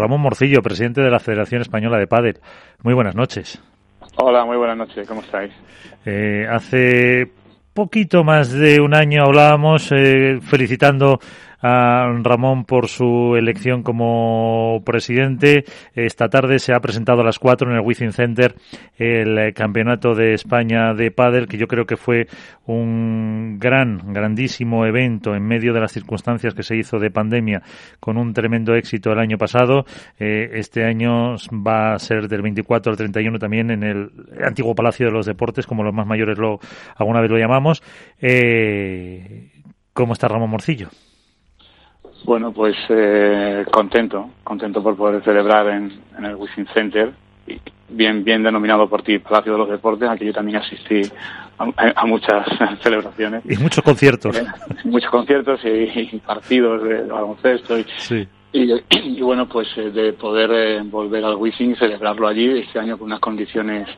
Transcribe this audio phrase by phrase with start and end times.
[0.00, 2.38] Ramón Morcillo, presidente de la Federación Española de Pádel.
[2.82, 3.62] Muy buenas noches.
[4.16, 5.06] Hola, muy buenas noches.
[5.06, 5.52] ¿Cómo estáis?
[6.04, 7.30] Eh, hace
[7.74, 11.20] poquito más de un año hablábamos eh, felicitando
[11.62, 15.64] a Ramón por su elección como presidente.
[15.94, 18.54] Esta tarde se ha presentado a las cuatro en el Wizzing Center
[18.96, 22.26] el eh, Campeonato de España de Padel, que yo creo que fue
[22.66, 27.62] un gran, grandísimo evento en medio de las circunstancias que se hizo de pandemia,
[27.98, 29.84] con un tremendo éxito el año pasado.
[30.18, 34.10] Eh, este año va a ser del 24 al 31 también en el
[34.42, 36.58] antiguo Palacio de los Deportes, como los más mayores lo
[36.96, 37.82] alguna vez lo llamamos.
[38.20, 39.50] Eh,
[39.92, 40.88] ¿Cómo está Ramón Morcillo?
[42.24, 45.92] Bueno, pues eh, contento, contento por poder celebrar en,
[46.22, 47.12] el Wishing Center,
[47.88, 51.02] bien bien denominado por ti Palacio de los Deportes, aquí yo también asistí
[51.58, 52.46] a, muchas
[52.82, 53.42] celebraciones.
[53.48, 54.36] Y muchos conciertos.
[54.36, 54.46] Eh,
[54.84, 57.78] muchos conciertos y, partidos de, baloncesto.
[57.78, 57.84] Y,
[58.52, 63.06] y, bueno, pues eh, de poder volver al Wishing y celebrarlo allí este año con
[63.06, 63.88] unas condiciones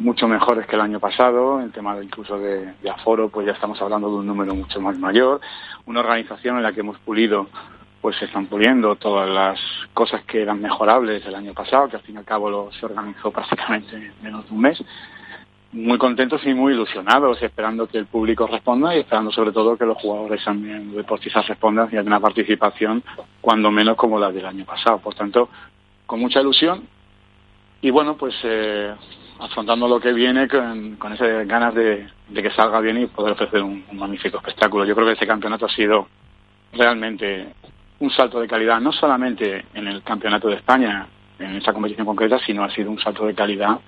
[0.00, 4.08] mucho mejores que el año pasado, el tema incluso de, aforo, pues ya estamos hablando
[4.08, 5.40] de un número mucho más mayor,
[5.84, 7.48] una organización en la que hemos pulido,
[8.00, 9.60] pues se están puliendo todas las
[9.92, 12.86] cosas que eran mejorables el año pasado, que al fin y al cabo lo, se
[12.86, 14.82] organizó prácticamente en menos de un mes.
[15.72, 19.84] Muy contentos y muy ilusionados, esperando que el público responda y esperando sobre todo que
[19.84, 23.04] los jugadores también, deportistas respondan y haya una participación
[23.40, 24.98] cuando menos como la del año pasado.
[24.98, 25.50] Por tanto,
[26.06, 26.88] con mucha ilusión
[27.82, 28.94] y bueno, pues eh,
[29.40, 33.62] afrontando lo que viene con, con esas ganas de, que salga bien y poder ofrecer
[33.62, 34.84] un, magnífico espectáculo.
[34.84, 36.06] Yo creo que ese campeonato ha sido
[36.72, 37.48] realmente
[38.00, 41.06] un salto de calidad, no solamente en el campeonato de España,
[41.38, 43.78] en esa competición concreta, sino ha sido un salto de calidad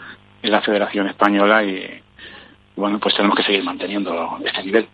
[0.43, 2.01] en la Federación Española y,
[2.77, 4.89] bueno, pues tenemos que seguir manteniendo este nivel.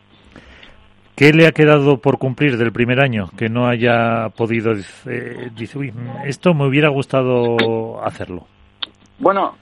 [1.17, 5.93] ¿Qué le ha quedado por cumplir del primer año que no haya podido eh, decir,
[6.25, 8.47] esto me hubiera gustado hacerlo?
[9.19, 9.57] Bueno,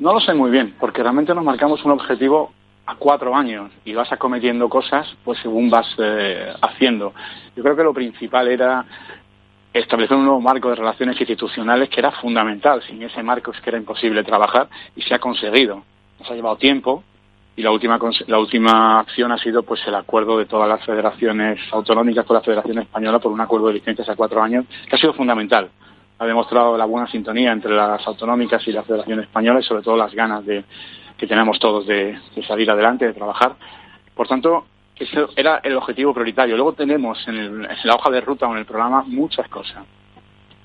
[0.00, 2.52] no lo sé muy bien, porque realmente nos marcamos un objetivo
[2.86, 7.12] a cuatro años y vas acometiendo cosas pues según vas eh, haciendo.
[7.54, 8.84] Yo creo que lo principal era
[9.72, 12.82] establecer un nuevo marco de relaciones institucionales que era fundamental.
[12.82, 15.82] Sin ese marco es que era imposible trabajar y se ha conseguido.
[16.18, 17.04] Nos ha llevado tiempo
[17.54, 21.60] y la última, la última acción ha sido pues el acuerdo de todas las federaciones
[21.72, 24.98] autonómicas con la Federación Española por un acuerdo de licencias a cuatro años que ha
[24.98, 25.70] sido fundamental
[26.20, 29.96] ha demostrado la buena sintonía entre las autonómicas y la Federación Española y sobre todo
[29.96, 30.62] las ganas de,
[31.16, 33.56] que tenemos todos de, salir adelante, de trabajar.
[34.14, 34.66] Por tanto,
[34.96, 36.56] ese era el objetivo prioritario.
[36.56, 39.82] Luego tenemos en, la hoja de ruta o en el programa muchas cosas.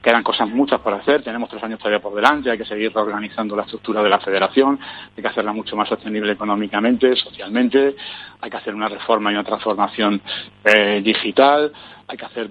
[0.04, 3.56] Quedan cosas muchas por hacer, tenemos tres años todavía por delante, hay que seguir reorganizando
[3.56, 4.78] la estructura de la federación,
[5.16, 7.96] hay que hacerla mucho más sostenible económicamente, socialmente,
[8.42, 10.22] hay que hacer una reforma y una transformación
[10.66, 11.72] eh, digital,
[12.08, 12.50] hay que hacer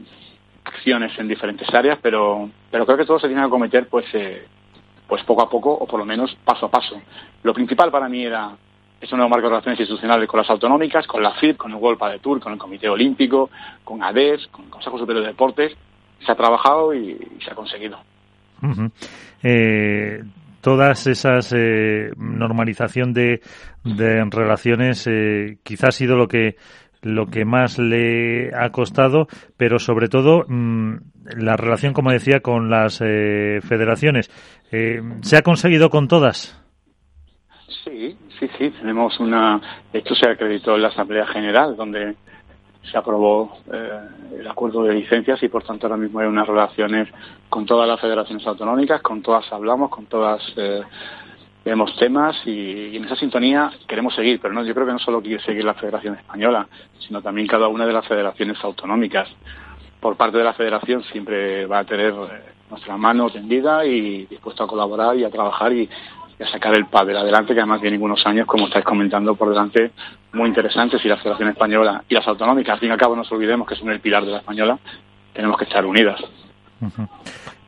[0.65, 4.47] acciones en diferentes áreas, pero, pero creo que todo se tiene que cometer pues, eh,
[5.07, 7.01] pues poco a poco o por lo menos paso a paso.
[7.43, 8.53] Lo principal para mí era
[9.01, 12.01] ese nuevo marco de relaciones institucionales con las autonómicas, con la FIP, con el World
[12.13, 13.51] de Tour, con el Comité Olímpico,
[13.85, 15.73] con ADES, con el Consejo Superior de Deportes.
[16.25, 17.99] Se ha trabajado y, se ha conseguido.
[19.43, 20.23] eh,
[20.63, 23.43] todas esas eh, normalización de,
[23.85, 26.57] de relaciones eh, quizás ha sido lo que
[27.05, 29.27] lo que más le ha costado,
[29.57, 30.97] pero sobre todo mm,
[31.37, 34.31] la relación, como decía, con las eh, federaciones.
[34.73, 36.61] Eh, ¿Se ha conseguido con todas?
[37.85, 38.71] Sí, sí, sí.
[38.71, 39.61] Tenemos una.
[39.93, 42.17] Hecho, se acreditó en la Asamblea General, donde
[42.91, 44.01] se aprobó eh,
[44.39, 47.09] el acuerdo de licencias y, por tanto, ahora mismo hay unas relaciones
[47.49, 50.43] con todas las federaciones autonómicas, con todas hablamos, con todas
[51.65, 55.23] vemos temas y, en esa sintonía queremos seguir, pero no, yo creo que no solo
[55.23, 59.29] quiere seguir la Federación Española, sino también cada una de las federaciones autonómicas.
[60.01, 64.65] Por parte de la Federación siempre va a tener eh, nuestra mano tendida y dispuesto
[64.65, 65.89] a colaborar y a trabajar y,
[66.41, 69.93] a sacar el pádel adelante, que además vienen unos años, como estáis comentando, por delante
[70.33, 73.23] muy interesantes y la Federación Española y las autonómicas, al fin y al cabo no
[73.23, 74.79] nos olvidemos que son el pilar de la española,
[75.33, 76.21] tenemos que estar unidas.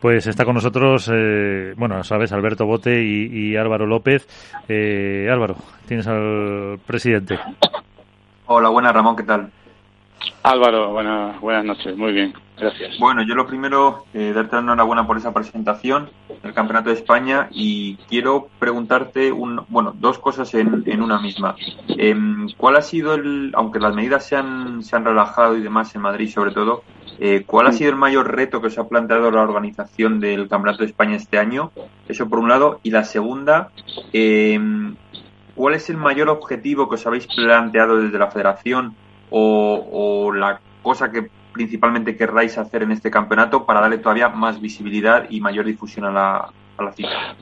[0.07, 4.25] Pues está con nosotros, eh, bueno, sabes, Alberto Bote y, Álvaro López.
[4.69, 5.57] Eh, Álvaro,
[5.89, 7.41] tienes al presidente.
[8.47, 9.51] Hola, buenas, Ramón, ¿qué tal?
[10.43, 12.99] Álvaro, buenas, buenas noches, muy bien, gracias.
[12.99, 16.11] Bueno, yo lo primero, eh, darte la enhorabuena por esa presentación
[16.43, 21.57] del Campeonato de España y quiero preguntarte, un, bueno, dos cosas en, en una misma.
[21.89, 25.95] Em, ¿Cuál ha sido el, aunque las medidas se han, se han relajado y demás
[25.97, 26.83] en Madrid sobre todo,
[27.19, 30.83] eh, ¿Cuál ha sido el mayor reto que os ha planteado la organización del Campeonato
[30.83, 31.73] de España este año?
[32.09, 32.81] Eso por un lado.
[32.83, 33.71] Y la segunda,
[34.13, 34.59] eh,
[35.55, 38.95] ¿cuál es el mayor objetivo que os habéis planteado desde la federación
[39.39, 45.27] o, la cosa que principalmente querráis hacer en este campeonato para darle todavía más visibilidad
[45.31, 47.35] y mayor difusión a la, a la cita.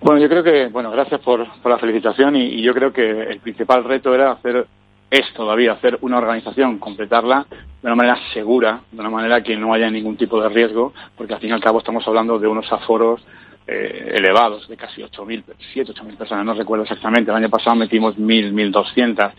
[0.00, 3.40] Bueno, yo creo que, bueno, gracias por, por la felicitación y, yo creo que el
[3.40, 4.66] principal reto era hacer,
[5.10, 9.72] es todavía hacer una organización, completarla de una manera segura, de una manera que no
[9.72, 12.70] haya ningún tipo de riesgo, porque al fin y al cabo estamos hablando de unos
[12.70, 13.24] aforos
[13.66, 15.42] eh, elevados, de casi 8.000,
[15.72, 17.30] 7, 8.000 personas, no recuerdo exactamente.
[17.30, 19.32] El año pasado metimos 1.000, 1.200.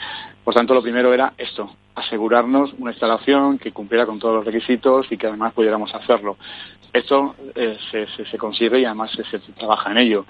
[0.43, 5.11] Por tanto, lo primero era esto, asegurarnos una instalación que cumpliera con todos los requisitos
[5.11, 6.37] y que además pudiéramos hacerlo.
[6.93, 10.25] Esto eh, se, se, consigue y además se, se trabaja en ello.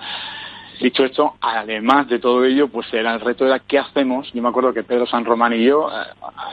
[0.80, 4.32] Dicho esto, además de todo ello, pues era el reto era qué hacemos.
[4.32, 6.06] Yo me acuerdo que Pedro San Román y yo, eh,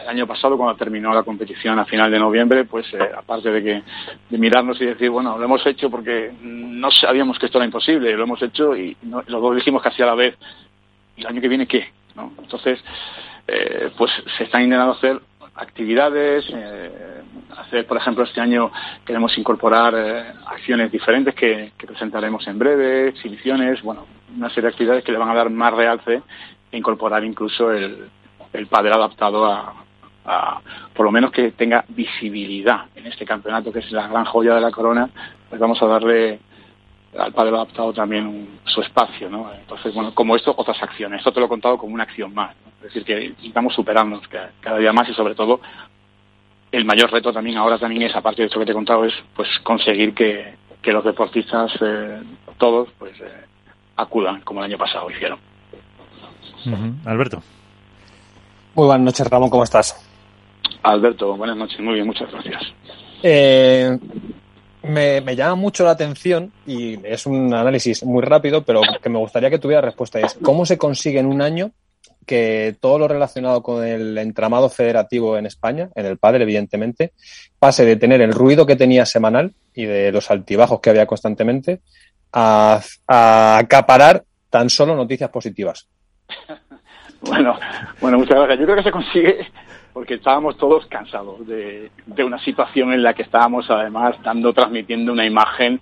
[0.03, 3.63] el año pasado, cuando terminó la competición a final de noviembre, pues eh, aparte de
[3.63, 3.83] que
[4.31, 8.17] de mirarnos y decir, bueno, lo hemos hecho porque no sabíamos que esto era imposible,
[8.17, 10.37] lo hemos hecho y los dos dijimos casi a la vez,
[11.17, 11.93] ¿y el año que viene qué?
[12.15, 12.33] ¿No?
[12.39, 12.83] Entonces,
[13.47, 15.21] eh, pues se está intentando hacer
[15.57, 17.23] actividades, eh,
[17.57, 18.71] hacer, por ejemplo, este año
[19.05, 24.07] queremos incorporar eh, acciones diferentes que, presentaremos en breve, exhibiciones, bueno,
[24.37, 26.23] una serie de actividades que le van a dar más realce
[26.73, 28.09] e incorporar incluso el,
[28.53, 29.75] el padre adaptado a,
[30.95, 32.87] por lo menos que tenga visibilidad.
[32.97, 35.11] En este campeonato que es la gran joya de la corona,
[35.51, 36.41] pues vamos a darle
[37.19, 39.53] al padre adaptado también su espacio, ¿no?
[39.53, 41.19] Entonces, bueno, como esto, otras acciones.
[41.19, 42.55] Esto te lo he contado como una acción más.
[42.79, 44.23] Es decir, que intentamos superarnos
[44.61, 45.61] cada, día más y sobre todo
[46.73, 49.15] el mayor reto también ahora también es, aparte de esto que te he contado, es
[49.35, 52.23] pues conseguir que, los deportistas eh,
[52.59, 53.45] todos pues eh,
[53.97, 55.39] acudan como el año pasado hicieron.
[57.07, 57.43] Alberto.
[58.75, 60.07] Muy buenas noches, Ramón, ¿cómo estás?
[60.83, 62.63] Alberto, buenas noches, muy bien, muchas gracias.
[63.23, 63.99] Eh,
[64.85, 69.19] me, me, llama mucho la atención y es un análisis muy rápido, pero que me
[69.19, 70.21] gustaría que tuviera respuesta.
[70.21, 71.73] Es cómo se consigue en un año
[72.25, 77.13] que todo lo relacionado con el entramado federativo en España, en el padre, evidentemente,
[77.59, 81.81] pase de tener el ruido que tenía semanal y de los altibajos que había constantemente
[82.33, 85.89] a, acaparar tan solo noticias positivas.
[87.27, 87.59] Bueno,
[88.03, 88.59] bueno, muchas gracias.
[88.59, 89.47] Yo creo que se consigue
[89.95, 95.13] porque estábamos todos cansados de, de una situación en la que estábamos además dando, transmitiendo
[95.13, 95.81] una imagen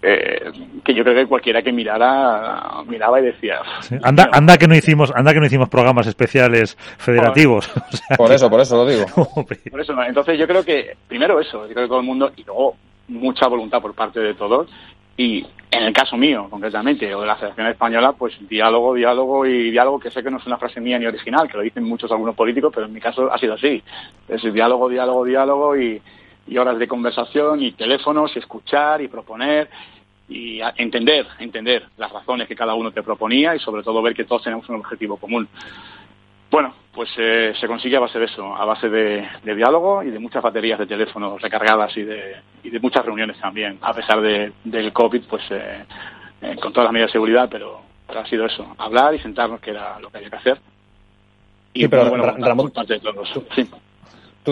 [0.00, 0.52] eh,
[0.84, 3.56] que yo creo que cualquiera que mirara miraba y decía
[4.04, 7.68] anda anda que no hicimos anda que no hicimos programas especiales federativos.
[8.16, 9.06] Por eso por eso lo digo.
[9.70, 12.44] Por eso entonces yo creo que primero eso yo creo que todo el mundo y
[12.44, 12.76] luego
[13.08, 14.68] mucha voluntad por parte de todos
[15.18, 19.70] y en el caso mío concretamente o de la Federación Española pues diálogo diálogo y
[19.70, 22.10] diálogo que sé que no es una frase mía ni original que lo dicen muchos
[22.10, 23.82] algunos políticos pero en mi caso ha sido así
[24.28, 26.00] es diálogo diálogo diálogo y
[26.48, 29.68] y horas de conversación y teléfonos y escuchar y proponer
[30.28, 34.24] y entender, entender las razones que cada uno te proponía y sobre todo ver que
[34.24, 35.48] todos tenemos un objetivo común.
[36.50, 40.18] Bueno, pues eh, se consigue a base de eso, a base de, diálogo y de
[40.18, 44.52] muchas baterías de teléfonos recargadas y de, y de muchas reuniones también, a pesar de,
[44.64, 45.84] del COVID, pues eh,
[46.40, 49.70] eh, con todas las medidas de seguridad, pero, ha sido eso, hablar y sentarnos, que
[49.70, 50.58] era lo que había que hacer.
[51.74, 53.28] Y pero bueno, Ramón, parte de todos.
[53.54, 53.68] Sí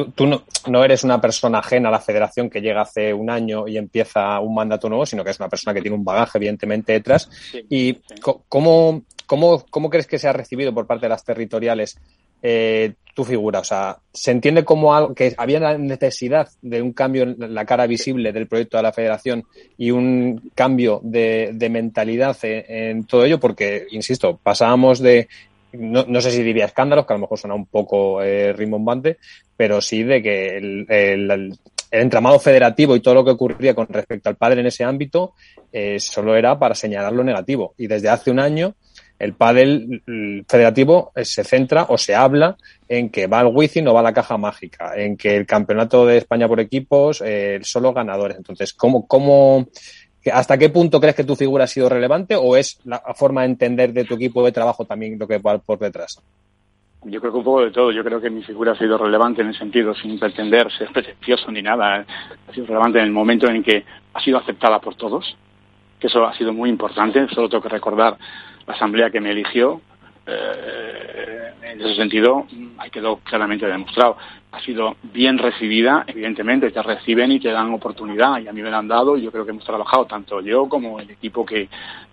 [0.05, 3.79] tú, no, eres una persona ajena a la federación que llega hace un año y
[3.79, 7.31] empieza un mandato nuevo, sino que es una persona que tiene un bagaje, evidentemente, detrás.
[7.69, 7.99] ¿Y
[9.27, 11.99] ¿cómo, cómo, crees que se ha recibido por parte de las territoriales
[12.43, 13.61] eh, tu figura?
[13.61, 17.65] O sea, ¿se entiende como algo que había la necesidad de un cambio en la
[17.65, 19.45] cara visible del proyecto de la federación
[19.77, 23.39] y un cambio de, mentalidad en, todo ello?
[23.41, 25.29] Porque, insisto, pasábamos de
[25.73, 29.19] no, sé si diría escándalos, que a lo mejor suena un poco eh, rimbombante,
[29.57, 31.59] pero sí de que el, el,
[31.91, 35.35] entramado federativo y todo lo que ocurría con respecto al padre en ese ámbito
[35.73, 37.75] eh, solo era para señalar lo negativo.
[37.79, 38.75] Y desde hace un año
[39.19, 40.03] el pádel
[40.49, 42.57] federativo eh, se centra o se habla
[42.89, 46.19] en que va al wifi no va la caja mágica, en que el campeonato de
[46.19, 48.37] España por equipos eh, solo ganadores.
[48.37, 49.67] Entonces, ¿cómo, cómo,
[50.33, 53.49] ¿Hasta qué punto crees que tu figura ha sido relevante o es la forma de
[53.49, 56.23] entender de tu equipo de trabajo también lo que va por detrás?
[57.05, 57.93] Yo creo que un poco de todo.
[57.93, 61.53] Yo creo que mi figura ha sido relevante en el sentido, sin pretender ser pretencioso
[61.53, 62.05] ni nada.
[62.49, 65.37] Ha sido relevante en el momento en que ha sido aceptada por todos,
[66.01, 67.29] que eso ha sido muy importante.
[67.29, 68.17] Solo tengo que recordar
[68.67, 69.81] la asamblea que me eligió,
[70.27, 72.47] eh, en ese sentido,
[72.79, 74.17] hay quedó claramente demostrado.
[74.53, 78.71] Ha sido bien recibida, evidentemente, te reciben y te dan oportunidad, y a mí me
[78.71, 81.69] la han dado, y yo creo que hemos trabajado tanto yo como el equipo que,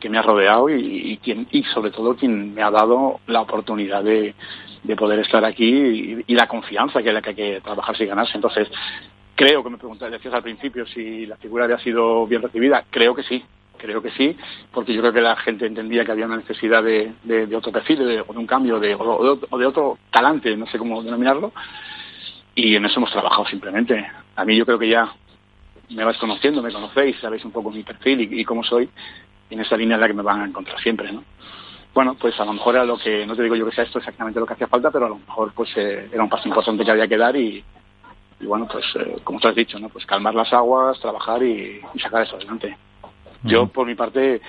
[0.09, 4.35] me ha rodeado y, quien, y sobre todo quien me ha dado la oportunidad de,
[4.83, 8.33] de poder estar aquí y, la confianza que, la que hay que trabajar y ganarse.
[8.35, 8.67] Entonces,
[9.35, 13.15] creo que me preguntaste, decías al principio si la figura había sido bien recibida, creo
[13.15, 13.43] que sí,
[13.77, 14.35] creo que sí,
[14.71, 17.99] porque yo creo que la gente entendía que había una necesidad de, de, otro perfil
[18.05, 21.51] de, o de un cambio de, o, de, otro talante, no sé cómo denominarlo,
[22.55, 24.05] y en eso hemos trabajado simplemente.
[24.35, 25.13] a mí yo creo que ya
[25.89, 28.89] me vais conociendo, me conocéis, sabéis un poco mi perfil y, cómo soy,
[29.49, 31.23] y en esa línea es la que me van a encontrar siempre, ¿no?
[31.93, 33.99] Bueno, pues a lo mejor era lo que, no te digo yo que sea esto
[33.99, 36.83] exactamente lo que hacía falta, pero a lo mejor pues eh, era un paso importante
[36.83, 37.63] que había que dar y,
[38.41, 39.89] bueno, pues eh, como tú has dicho, ¿no?
[39.89, 42.75] Pues calmar las aguas, trabajar y, sacar eso adelante.
[43.43, 44.41] Yo, por mi parte,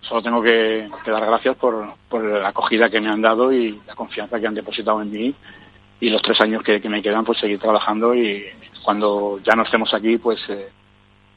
[0.00, 3.94] solo tengo que, dar gracias por, por, la acogida que me han dado y la
[3.94, 5.34] confianza que han depositado en mí
[6.00, 8.44] y los tres años que, me quedan, pues seguir trabajando y
[8.84, 10.68] cuando ya no estemos aquí, pues eh,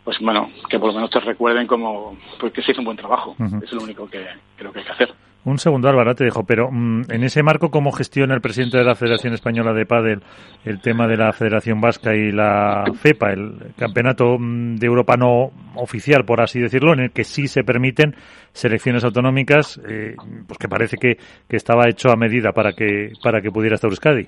[0.04, 2.98] pues bueno, que por lo menos te recuerden como pues que se hizo un buen
[2.98, 3.36] trabajo.
[3.64, 5.14] Es lo único que creo que hay que hacer.
[5.46, 8.84] Un segundo, Álvaro, te dejo, pero mm, en ese marco, ¿cómo gestiona el presidente de
[8.84, 10.24] la Federación Española de Pádel
[10.66, 15.52] el tema de la Federación Vasca y la FEPA, el campeonato mm, de Europa no
[15.76, 18.16] oficial, por así decirlo, en el que sí se permiten
[18.54, 20.16] selecciones autonómicas, eh,
[20.48, 23.92] pues que parece que, que, estaba hecho a medida para que, para que pudiera estar
[23.92, 24.28] Euskadi?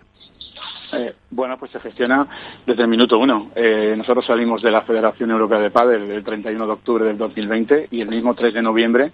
[0.94, 2.28] Eh, bueno, pues se gestiona
[2.66, 3.52] desde el minuto uno.
[3.56, 7.90] Eh, nosotros salimos de la Federación Europea de Pádel el 31 de octubre del 2020
[7.92, 9.12] y el mismo 3 de noviembre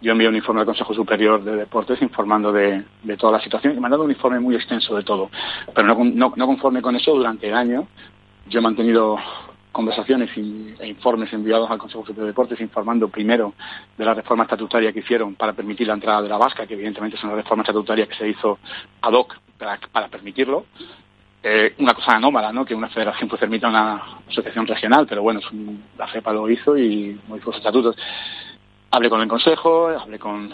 [0.00, 2.84] yo envié un informe al Consejo Superior de Deportes informando de,
[3.18, 5.30] toda la situación y dado un informe muy extenso de todo.
[5.74, 7.88] Pero no, conforme con eso, durante el año
[8.48, 9.16] yo he mantenido
[9.72, 13.54] conversaciones e informes enviados al Consejo Superior de Deportes informando primero
[13.96, 17.16] de la reforma estatutaria que hicieron para permitir la entrada de la vasca, que evidentemente
[17.16, 18.58] es una reforma estatutaria que se hizo
[19.02, 20.66] ad hoc para permitirlo,
[21.48, 22.64] eh, una cosa anómala, ¿no?
[22.64, 25.38] Que una federación pues permita una asociación regional, pero bueno,
[25.96, 27.96] la FEPA lo hizo y modificó sus estatutos.
[28.90, 30.52] Hablé con el Consejo, hablé con,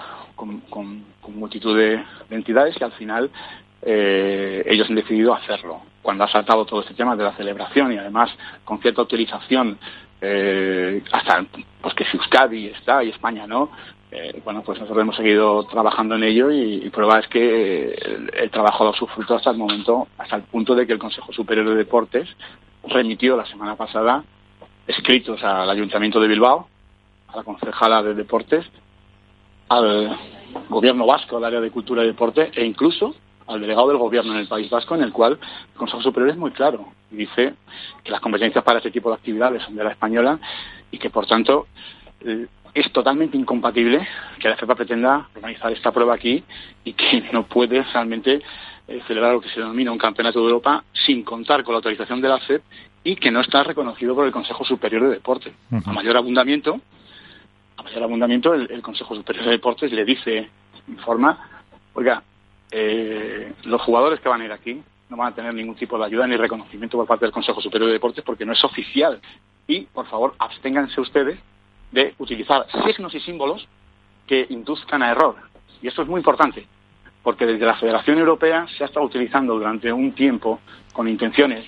[1.29, 3.31] multitud de, entidades y al final
[3.81, 5.81] eh, ellos han decidido hacerlo.
[6.03, 8.31] Cuando ha saltado todo este tema de la celebración y además
[8.63, 9.79] con cierta utilización,
[10.21, 11.47] eh, hasta
[11.81, 13.71] pues que si Euskadi está y España no,
[14.14, 17.95] eh, bueno, pues nosotros hemos seguido trabajando en ello y, prueba es que
[18.35, 20.99] el, trabajo ha dado su fruto hasta el momento, hasta el punto de que el
[20.99, 22.28] Consejo Superior de Deportes
[22.85, 24.23] remitió la semana pasada
[24.87, 26.69] escritos al Ayuntamiento de Bilbao,
[27.28, 28.66] a la concejala de Deportes,
[29.71, 30.19] al
[30.69, 33.14] Gobierno Vasco, al área de Cultura y Deporte, e incluso
[33.47, 35.38] al delegado del Gobierno en el País Vasco, en el cual
[35.73, 37.54] el Consejo Superior es muy claro y dice
[38.04, 40.38] que las competencias para este tipo de actividades son de la española
[40.90, 41.66] y que, por tanto,
[42.75, 44.07] es totalmente incompatible
[44.38, 46.43] que la FEPA pretenda organizar esta prueba aquí
[46.85, 48.43] y que no puede realmente
[48.88, 52.21] eh, celebrar lo que se denomina un campeonato de Europa sin contar con la autorización
[52.21, 52.62] de la FEP
[53.05, 55.52] y que no está reconocido por el Consejo Superior de Deporte.
[55.85, 56.81] A mayor abundamiento,
[57.76, 60.49] a mayor abundamiento el, Consejo Superior de Deportes le dice,
[60.87, 61.64] informa,
[61.95, 62.23] oiga,
[62.71, 66.07] eh, los jugadores que van a ir aquí no van a tener ningún tipo de
[66.07, 69.21] ayuda ni reconocimiento por parte del Consejo Superior de Deportes porque no es oficial.
[69.67, 71.38] Y, por favor, absténganse ustedes
[71.93, 73.67] de utilizar signos y símbolos
[74.27, 75.37] que induzcan a error.
[75.81, 76.67] Y esto es muy importante,
[77.23, 80.61] porque desde la Federación Europea se ha estado utilizando durante un tiempo
[80.93, 81.67] con intenciones,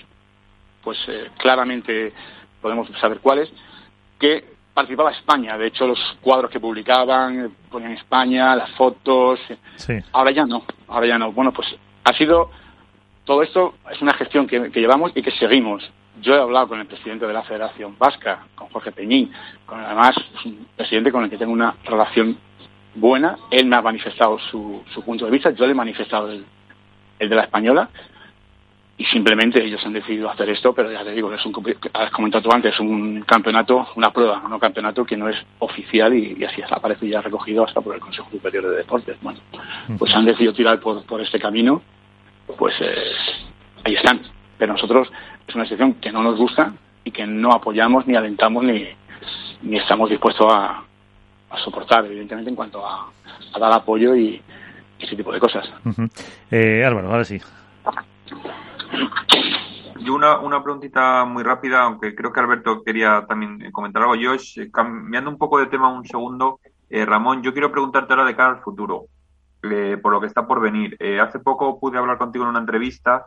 [0.83, 2.13] pues eh, claramente
[2.61, 3.51] podemos saber cuáles,
[4.19, 5.57] que participaba España.
[5.57, 9.39] De hecho, los cuadros que publicaban ponían España, las fotos.
[10.11, 11.31] Ahora ya no, ahora ya no.
[11.31, 11.67] Bueno, pues
[12.03, 12.49] ha sido
[13.25, 15.83] todo esto es una gestión que llevamos y que seguimos.
[16.21, 19.31] Yo he hablado con el presidente de la Federación Vasca, con Jorge Peñín,
[19.65, 22.37] con además es un presidente con el que tengo una relación
[22.95, 23.37] buena.
[23.51, 26.45] Él me ha manifestado su, punto de vista, yo le he manifestado el,
[27.19, 27.89] de la española
[28.97, 31.53] y simplemente ellos han decidido hacer esto, pero ya te digo, es un,
[31.93, 36.43] has comentado antes, es un campeonato, una prueba, un campeonato que no es oficial y,
[36.45, 39.17] así ha aparecido ya recogido hasta por el Consejo Superior de Deportes.
[39.21, 39.39] Bueno,
[39.99, 41.81] pues han decidido tirar por, por este camino,
[42.57, 43.11] pues eh,
[43.83, 44.21] ahí están.
[44.57, 45.09] Pero nosotros
[45.47, 46.73] es una situación que no nos gusta
[47.03, 48.87] y que no apoyamos ni alentamos ni,
[49.61, 50.81] ni estamos dispuestos a,
[51.63, 53.09] soportar, evidentemente, en cuanto a,
[53.57, 54.41] dar apoyo y,
[54.99, 55.69] ese tipo de cosas.
[56.51, 57.39] eh, Álvaro, ahora sí.
[59.99, 64.15] Yo una, una preguntita muy rápida, aunque creo que Alberto quería también comentar algo.
[64.15, 66.59] Yo, eh, cambiando un poco de tema un segundo,
[66.89, 69.05] eh, Ramón, yo quiero preguntarte ahora de cara al futuro,
[69.63, 70.97] eh, por lo que está por venir.
[71.21, 73.25] hace poco pude hablar contigo en una entrevista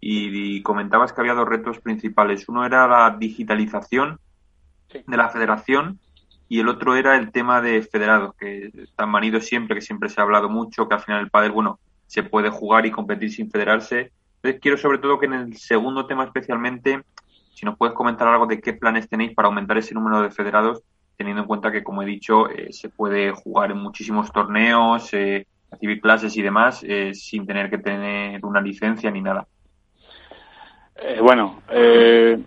[0.00, 2.48] y, comentabas que había dos retos principales.
[2.48, 4.18] Uno era la digitalización
[5.06, 5.98] de la federación
[6.48, 10.20] y el otro era el tema de federados, que están manidos siempre, que siempre se
[10.20, 13.50] ha hablado mucho, que al final el pádel, bueno, se puede jugar y competir sin
[13.50, 14.12] federarse.
[14.36, 17.02] Entonces quiero sobre todo que en el segundo tema especialmente,
[17.54, 20.82] si nos puedes comentar algo de qué planes tenéis para aumentar ese número de federados,
[21.16, 25.46] teniendo en cuenta que, como he dicho, eh, se puede jugar en muchísimos torneos, eh,
[25.70, 29.46] recibir clases y demás, eh, sin tener que tener una licencia ni nada.
[31.00, 32.38] Eh, bueno, eh,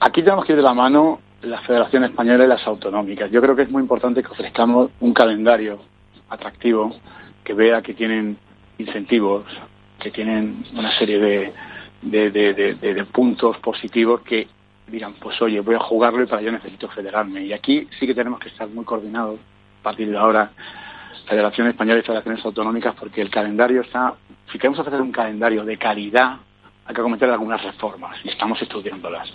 [0.00, 3.30] aquí tenemos que ir de la mano la Federación Española y las autonómicas.
[3.30, 5.78] Yo creo que es muy importante que ofrezcamos un calendario
[6.28, 6.94] atractivo
[7.44, 8.36] que vea que tienen
[8.78, 9.44] incentivos,
[9.98, 11.52] que tienen una serie de,
[12.02, 14.48] de, puntos positivos que
[14.88, 17.44] digan, pues oye, voy a jugarlo y para ello necesito federarme.
[17.44, 19.38] Y aquí sí que tenemos que estar muy coordinados
[19.80, 20.50] a partir de ahora,
[21.28, 24.14] Federación Española y Federaciones Autonómicas, porque el calendario está,
[24.50, 26.36] si queremos hacer un calendario de calidad,
[26.86, 29.28] hay que cometer algunas reformas y estamos estudiándolas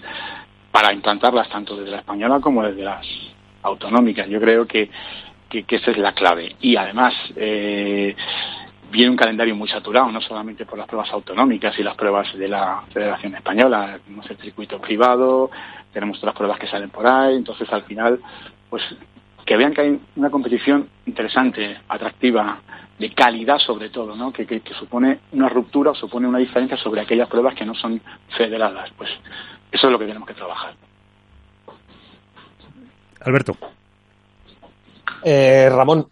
[0.71, 3.05] para implantarlas tanto desde la española como desde las
[3.63, 4.27] autonómicas.
[4.29, 4.89] Yo creo que,
[5.49, 6.55] que, esa es la clave.
[6.61, 8.15] Y además, eh,
[8.89, 12.47] viene un calendario muy saturado, no solamente por las pruebas autonómicas y las pruebas de
[12.47, 15.51] la Federación Española, tenemos el circuito privado,
[15.93, 18.19] tenemos otras pruebas que salen por ahí, entonces al final,
[18.69, 18.83] pues
[19.45, 22.59] que vean que hay una competición interesante, atractiva,
[23.01, 24.31] de calidad sobre todo, ¿no?
[24.31, 27.99] Que, que, supone una ruptura o supone una diferencia sobre aquellas pruebas que no son
[28.37, 28.91] federadas.
[28.95, 29.09] Pues
[29.71, 30.75] eso es lo que tenemos que trabajar.
[33.21, 33.57] Alberto.
[35.23, 36.07] Eh, Ramón,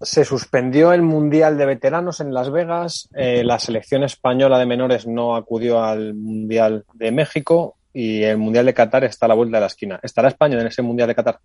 [0.00, 5.06] se suspendió el Mundial de Veteranos en Las Vegas, eh, la selección española de menores
[5.06, 9.58] no acudió al Mundial de México y el Mundial de Qatar está a la vuelta
[9.58, 10.00] de la esquina.
[10.02, 11.38] ¿Estará España en ese Mundial de Qatar?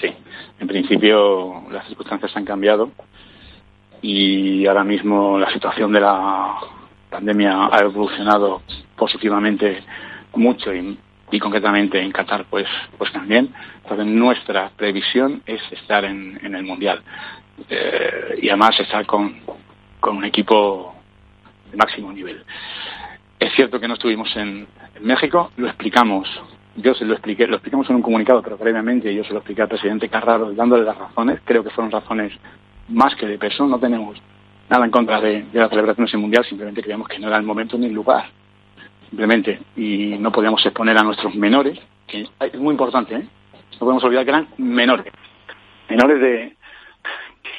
[0.00, 0.08] Sí.
[0.60, 2.90] En principio las circunstancias han cambiado
[4.02, 6.54] y ahora mismo la situación de la
[7.10, 8.62] pandemia ha evolucionado
[8.96, 9.82] positivamente
[10.34, 10.98] mucho y
[11.30, 12.66] y concretamente en Qatar pues
[12.96, 13.52] pues también
[13.82, 17.02] entonces nuestra previsión es estar en, el mundial
[17.68, 19.40] eh, y además estar con,
[20.00, 20.94] con un equipo
[21.70, 22.44] de máximo nivel
[23.38, 24.66] es cierto que no estuvimos en,
[25.00, 26.28] México lo explicamos
[26.80, 29.62] yo se lo expliqué lo explicamos en un comunicado pero previamente yo se lo expliqué
[29.62, 32.32] al presidente Carraro dándole las razones creo que fueron razones
[32.88, 34.18] más que de peso no tenemos
[34.68, 37.36] nada en contra de, de la celebración de ese mundial simplemente creíamos que no era
[37.36, 38.26] el momento ni el lugar
[39.08, 43.26] simplemente, y no podíamos exponer a nuestros menores, que es muy importante, ¿eh?
[43.72, 45.12] no podemos olvidar que eran menores,
[45.88, 46.56] menores de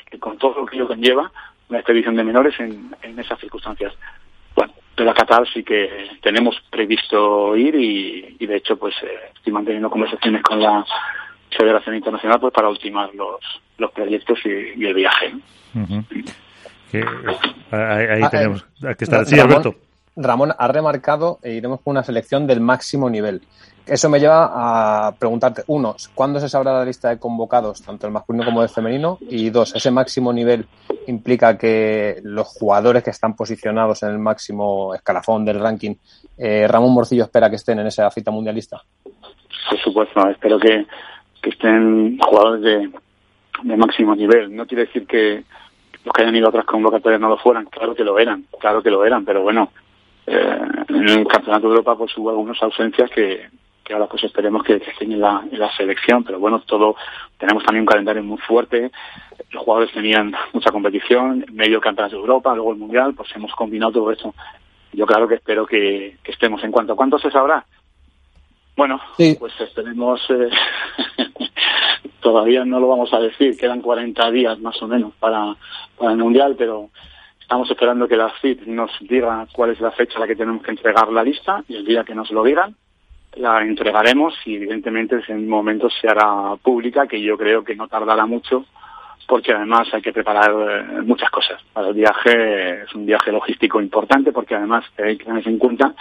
[0.09, 1.31] que con todo lo que ello conlleva
[1.69, 3.93] una expedición de menores en, esas circunstancias.
[4.99, 9.53] Bueno, pero a Qatar sí que tenemos previsto ir y, de hecho pues eh, estoy
[9.53, 10.85] manteniendo conversaciones con la
[11.55, 13.39] Federación Internacional pues para ultimar los,
[13.77, 15.33] los proyectos y, el viaje.
[17.71, 19.25] ahí, ah, tenemos eh, que estar.
[19.25, 19.75] Sí, Alberto.
[20.15, 23.41] Ramón ha remarcado e iremos con una selección del máximo nivel.
[23.89, 28.13] Eso me lleva a preguntarte, uno, ¿cuándo se sabrá la lista de convocados, tanto el
[28.13, 29.17] masculino como el femenino?
[29.21, 30.67] Y dos, ¿ese máximo nivel
[31.07, 35.95] implica que los jugadores que están posicionados en el máximo escalafón del ranking,
[36.37, 38.79] eh, Ramón Morcillo espera que estén en esa cita mundialista?
[39.03, 40.85] Por supuesto, espero que,
[41.41, 42.91] estén jugadores de,
[43.63, 44.55] de máximo nivel.
[44.55, 45.43] No quiere decir que
[46.05, 48.83] los que hayan ido a otras convocatorias no lo fueran, claro que lo eran, claro
[48.83, 49.71] que lo eran, pero bueno,
[50.27, 53.47] eh, en el Campeonato de Europa pues hubo algunas ausencias que,
[53.93, 56.95] ahora pues esperemos que, estén en la, selección, pero bueno, todo,
[57.37, 58.91] tenemos también un calendario muy fuerte,
[59.51, 63.93] los jugadores tenían mucha competición, medio Campeonato de Europa, luego el Mundial, pues hemos combinado
[63.93, 64.33] todo eso.
[64.93, 67.65] Yo claro que espero que, estemos en cuanto a cuánto se sabrá.
[68.75, 70.49] Bueno, pues esperemos, eh,
[72.21, 75.55] todavía no lo vamos a decir, quedan 40 días más o menos para,
[75.97, 76.89] para el Mundial, pero
[77.49, 80.61] Estamos esperando que la CID nos diga cuál es la fecha a la que tenemos
[80.61, 82.75] que entregar la lista y el día que nos lo digan
[83.35, 87.87] la entregaremos y evidentemente en ese momento se hará pública, que yo creo que no
[87.87, 88.65] tardará mucho
[89.27, 91.61] porque además hay que preparar eh, muchas cosas.
[91.71, 95.93] Para el viaje es un viaje logístico importante porque además hay que tener en cuenta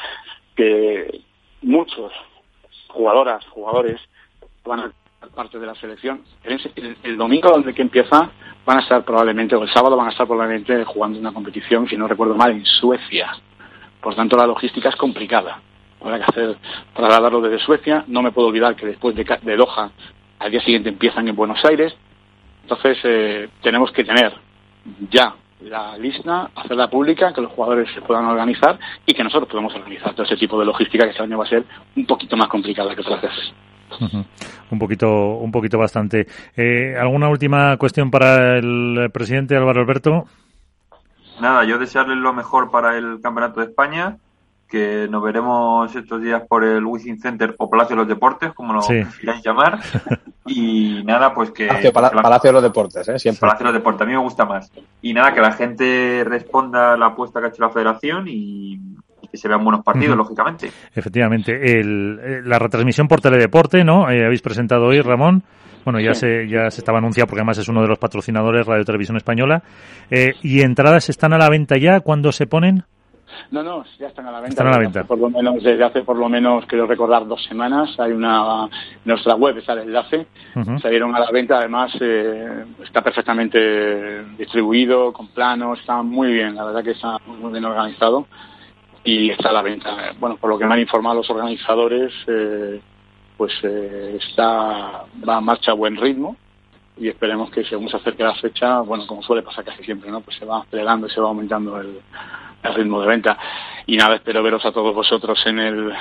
[0.56, 1.20] que
[1.60, 2.10] muchos
[2.88, 4.00] jugadoras, jugadores
[4.64, 4.92] van a
[5.34, 6.22] parte de la selección.
[7.02, 8.30] El, domingo donde que empieza
[8.64, 11.96] van a estar probablemente, o el sábado van a estar probablemente jugando una competición, si
[11.96, 13.32] no recuerdo mal, en Suecia.
[14.00, 15.60] Por tanto, la logística es complicada.
[16.00, 16.56] Habrá que hacer
[16.94, 18.04] trasladarlo desde Suecia.
[18.06, 19.90] No me puedo olvidar que después de, de Doha,
[20.38, 21.94] al día siguiente empiezan en Buenos Aires.
[22.62, 24.32] Entonces, eh, tenemos que tener
[25.10, 29.74] ya la lista, hacerla pública, que los jugadores se puedan organizar y que nosotros podamos
[29.74, 31.64] organizar todo ese tipo de logística que este año va a ser
[31.96, 33.52] un poquito más complicada que otras veces.
[34.70, 36.26] Un poquito, un poquito bastante.
[36.56, 40.24] Eh, ¿Alguna última cuestión para el presidente Álvaro Alberto?
[41.40, 44.18] Nada, yo desearle lo mejor para el Campeonato de España,
[44.68, 48.72] que nos veremos estos días por el Wizzing Center o Palacio de los Deportes, como
[48.72, 49.80] lo quieran llamar.
[50.50, 51.66] Y nada, pues que...
[51.92, 53.18] Palacio, de los Deportes, ¿eh?
[53.18, 53.40] Siempre.
[53.40, 54.72] Palacio de los Deportes, a mí me gusta más.
[55.02, 58.80] Y nada, que la gente responda a la apuesta que ha hecho la federación y,
[59.30, 60.70] que se vean buenos partidos, lógicamente.
[60.94, 61.78] Efectivamente.
[61.78, 64.10] El, eh, la retransmisión por Teledeporte, ¿no?
[64.10, 65.42] Eh, habéis presentado hoy, Ramón.
[65.84, 68.84] Bueno, ya se ya se estaba anunciado porque además es uno de los patrocinadores Radio
[68.84, 69.62] Televisión Española.
[70.10, 72.00] Eh, ¿Y entradas están a la venta ya?
[72.00, 72.84] ¿Cuándo se ponen?
[73.50, 74.54] No, no, ya están a la venta.
[74.54, 75.04] Están a la venta.
[75.04, 77.98] Por lo menos, desde hace por lo menos, quiero recordar, dos semanas.
[77.98, 78.68] Hay una,
[79.04, 80.26] nuestra web está el enlace.
[80.82, 86.64] Salieron a la venta, además eh, está perfectamente distribuido, con planos, está muy bien, la
[86.64, 88.26] verdad que está muy bien organizado
[89.04, 90.12] y está a la venta.
[90.18, 92.80] Bueno, por lo que me han informado los organizadores, eh,
[93.36, 96.36] pues eh, está va a marcha a buen ritmo
[97.00, 100.20] y esperemos que según se acerque la fecha, bueno, como suele pasar casi siempre, ¿no?
[100.20, 102.00] Pues se va acelerando y se va aumentando el,
[102.62, 103.38] el ritmo de venta.
[103.86, 105.92] Y nada, espero veros a todos vosotros en el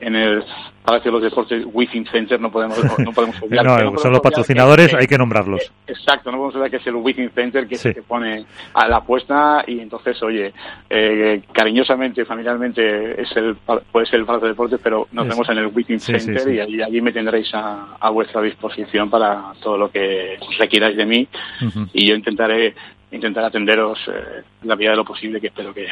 [0.00, 0.44] en el
[0.84, 4.94] Palacio de los Deportes Within Center no podemos no podemos olvidar no, son los patrocinadores
[4.94, 5.72] hay que nombrarlos.
[5.86, 9.64] Exacto no podemos olvidar que es el Within Center que se pone a la apuesta
[9.66, 10.52] y entonces oye
[10.88, 15.58] eh, cariñosamente familiarmente es el puede ser el Palacio de Deportes pero nos vemos en
[15.58, 19.90] el Within Center y allí, allí, me tendréis a, a, vuestra disposición para todo lo
[19.90, 21.28] que requieráis de mí.
[21.92, 22.74] Y yo intentaré
[23.16, 25.86] intentar atenderos eh, en la medida de lo posible, que espero que,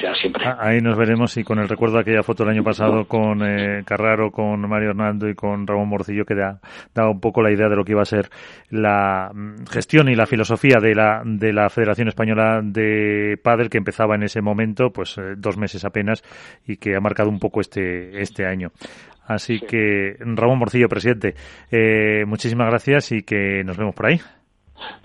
[0.00, 0.44] sea siempre.
[0.46, 3.42] Ah, ahí nos veremos y con el recuerdo de aquella foto del año pasado con
[3.42, 6.60] eh, Carraro, con Mario Hernando y con Ramón Morcillo, que da,
[6.94, 8.28] da, un poco la idea de lo que iba a ser
[8.70, 13.78] la mm, gestión y la filosofía de la, de la Federación Española de Padel, que
[13.78, 16.22] empezaba en ese momento, pues eh, dos meses apenas,
[16.66, 18.70] y que ha marcado un poco este, este año.
[19.28, 21.34] Así que, Ramón Morcillo, presidente,
[21.70, 24.18] eh, muchísimas gracias y que nos vemos por ahí.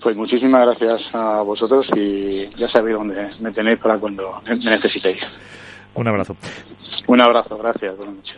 [0.02, 5.20] Pues muchísimas gracias a vosotros y ya sabéis dónde me tenéis para cuando me necesitéis.
[5.94, 6.36] Un abrazo.
[7.06, 7.96] Un abrazo, gracias.
[7.96, 8.36] Buenas noches.